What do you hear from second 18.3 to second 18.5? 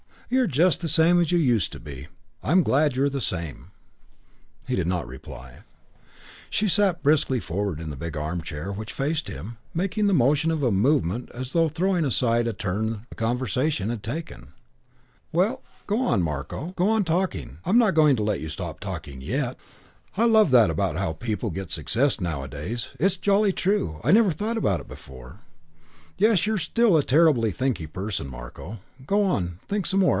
you